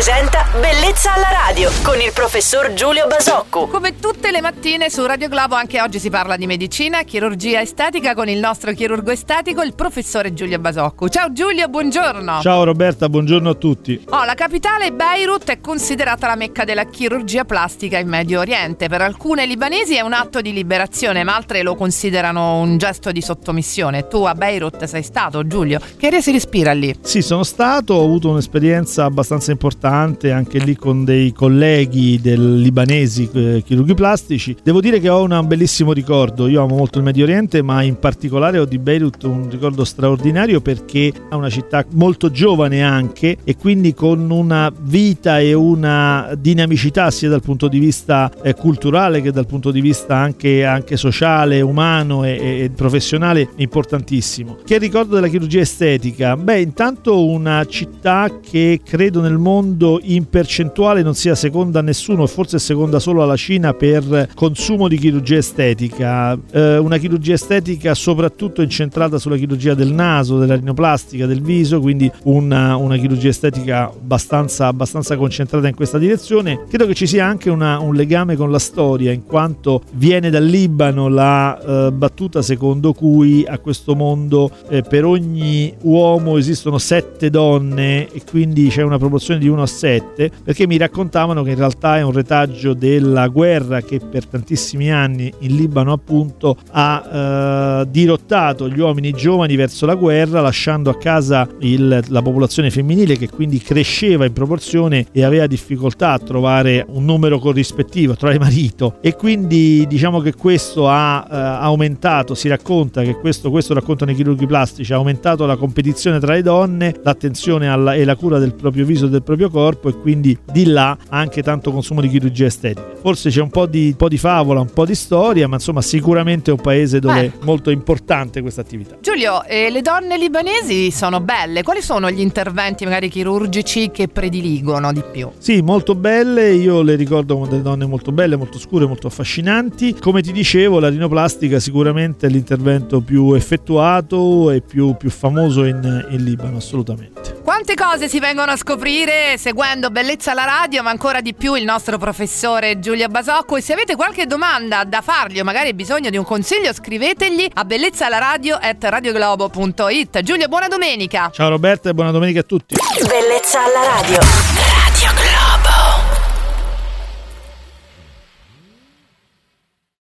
[0.00, 3.68] presenta Bellezza alla radio con il professor Giulio Basocco.
[3.68, 8.14] Come tutte le mattine su Radio Globo anche oggi si parla di medicina, chirurgia estetica
[8.14, 11.08] con il nostro chirurgo estetico, il professore Giulio Basocco.
[11.08, 12.40] Ciao Giulio, buongiorno.
[12.40, 14.04] Ciao Roberta, buongiorno a tutti.
[14.08, 18.88] Oh, la capitale Beirut è considerata la mecca della chirurgia plastica in Medio Oriente.
[18.88, 23.22] Per alcune libanesi è un atto di liberazione, ma altre lo considerano un gesto di
[23.22, 24.08] sottomissione.
[24.08, 25.78] Tu a Beirut sei stato, Giulio.
[25.96, 26.92] Che aria si respira lì?
[27.02, 33.28] Sì, sono stato, ho avuto un'esperienza abbastanza importante anche lì con dei colleghi del libanesi
[33.32, 34.56] eh, chirurghi plastici.
[34.62, 36.48] Devo dire che ho un bellissimo ricordo.
[36.48, 40.60] Io amo molto il Medio Oriente, ma in particolare ho di Beirut un ricordo straordinario
[40.60, 47.10] perché è una città molto giovane anche e quindi con una vita e una dinamicità
[47.10, 51.60] sia dal punto di vista eh, culturale che dal punto di vista anche, anche sociale,
[51.60, 54.58] umano e, e professionale importantissimo.
[54.64, 56.36] Che ricordo della chirurgia estetica?
[56.36, 62.26] Beh, intanto una città che credo nel mondo in percentuale non sia seconda a nessuno,
[62.26, 66.38] forse seconda solo alla Cina per consumo di chirurgia estetica.
[66.52, 72.10] Eh, una chirurgia estetica soprattutto incentrata sulla chirurgia del naso, della rinoplastica, del viso, quindi
[72.24, 76.64] una, una chirurgia estetica abbastanza, abbastanza, concentrata in questa direzione.
[76.68, 80.44] Credo che ci sia anche una, un legame con la storia, in quanto viene dal
[80.44, 87.30] Libano la eh, battuta secondo cui a questo mondo eh, per ogni uomo esistono sette
[87.30, 91.56] donne e quindi c'è una proporzione di 1 a 7, perché mi raccontavano che in
[91.56, 97.90] realtà è un retaggio della guerra che per tantissimi anni in Libano appunto ha eh,
[97.90, 103.28] dirottato gli uomini giovani verso la guerra, lasciando a casa il, la popolazione femminile che
[103.30, 108.96] quindi cresceva in proporzione e aveva difficoltà a trovare un numero corrispettivo, trovare marito.
[109.00, 114.14] E quindi diciamo che questo ha eh, aumentato, si racconta che questo, questo raccontano i
[114.14, 118.54] chirurghi plastici, ha aumentato la competizione tra le donne, l'attenzione alla, e la cura del
[118.54, 122.46] proprio viso e del proprio corpo e quindi di là anche tanto consumo di chirurgia
[122.46, 122.88] estetica.
[123.00, 125.80] Forse c'è un po' di, un po di favola, un po' di storia, ma insomma
[125.82, 128.96] sicuramente è un paese dove è molto importante questa attività.
[129.00, 134.92] Giulio, eh, le donne libanesi sono belle, quali sono gli interventi magari chirurgici che prediligono
[134.92, 135.30] di più?
[135.38, 139.94] Sì, molto belle, io le ricordo come delle donne molto belle, molto scure, molto affascinanti.
[139.94, 146.06] Come ti dicevo, la rinoplastica sicuramente è l'intervento più effettuato e più, più famoso in,
[146.10, 147.19] in Libano, assolutamente.
[147.42, 151.64] Quante cose si vengono a scoprire seguendo Bellezza alla radio, ma ancora di più il
[151.64, 153.56] nostro professore Giulio Basocco.
[153.56, 157.64] E se avete qualche domanda da fargli o magari bisogno di un consiglio, scrivetegli a
[157.64, 160.22] bellezzalaradio.it.
[160.22, 161.30] Giulio, buona domenica!
[161.32, 162.76] Ciao Roberta e buona domenica a tutti!
[163.08, 164.59] Bellezza alla radio.